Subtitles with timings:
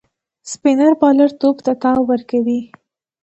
[0.51, 2.59] سپينر بالر توپ ته تاو ورکوي.